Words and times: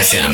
FM. 0.00 0.32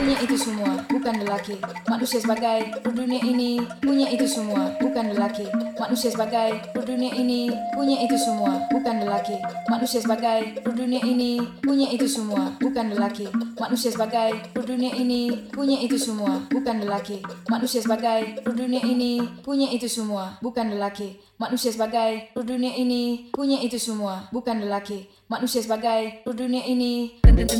Punya 0.00 0.16
itu 0.24 0.32
semua, 0.32 0.80
bukan 0.88 1.20
lelaki. 1.20 1.60
Manusia 1.84 2.24
sebagai 2.24 2.72
dunia 2.88 3.20
ini 3.20 3.60
punya 3.84 4.08
itu 4.08 4.24
semua, 4.24 4.72
bukan 4.80 5.12
lelaki. 5.12 5.44
Manusia 5.76 6.08
sebagai 6.08 6.72
dunia 6.80 7.12
ini 7.12 7.52
punya 7.76 8.00
itu 8.00 8.16
semua, 8.16 8.64
bukan 8.72 9.04
lelaki. 9.04 9.36
Manusia 9.68 10.00
sebagai 10.00 10.56
dunia 10.64 11.04
ini 11.04 11.44
punya 11.60 11.92
itu 11.92 12.08
semua, 12.08 12.56
bukan 12.64 12.96
lelaki. 12.96 13.28
Manusia 13.60 13.92
sebagai 13.92 14.40
dunia 14.56 14.96
ini 14.96 15.52
punya 15.52 15.76
itu 15.76 16.00
semua, 16.00 16.40
bukan 16.48 16.80
lelaki. 16.80 17.20
Manusia 17.52 17.84
sebagai 17.84 18.40
dunia 18.48 18.80
ini 18.88 19.28
punya 19.44 19.68
itu 19.68 19.84
semua, 19.84 20.40
bukan 20.40 20.72
lelaki. 20.72 21.20
Manusia 21.36 21.76
sebagai 21.76 22.32
dunia 22.40 22.72
ini 22.72 23.28
punya 23.36 23.60
itu 23.60 23.76
semua, 23.76 24.32
bukan 24.32 24.64
lelaki. 24.64 25.12
Manusia 25.28 25.60
sebagai 25.60 26.24
dunia 26.24 26.64
ini 26.64 27.20
Thank 27.34 27.50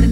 you. 0.00 0.09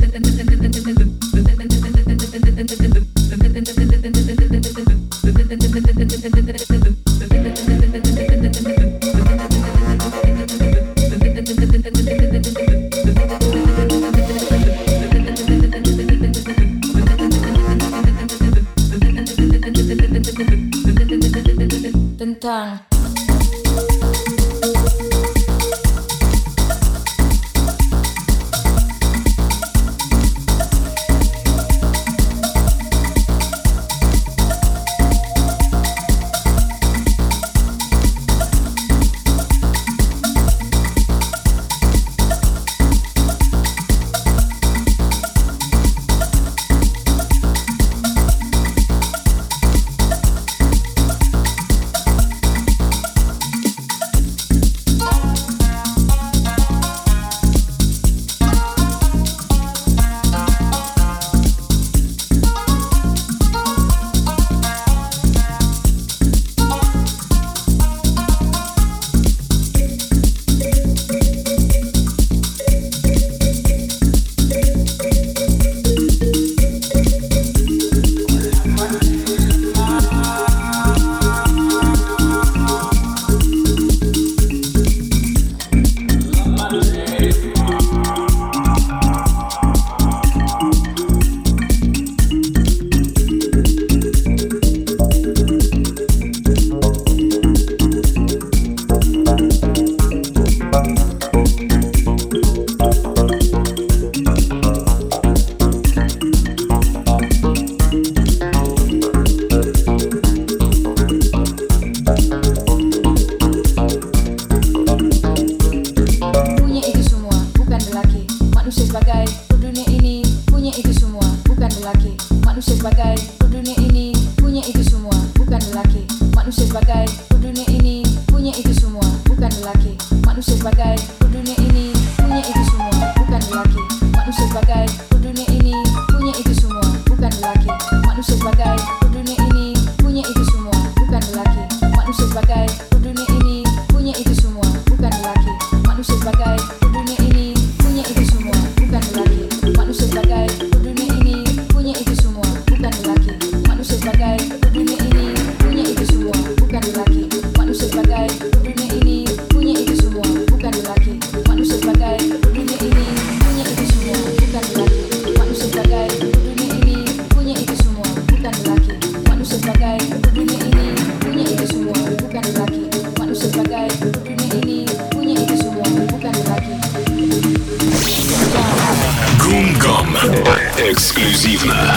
эксклюзивно 180.98 181.96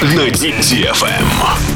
на 0.00 0.28
DTFM. 0.30 1.69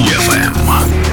ЕФМ. 0.00 1.09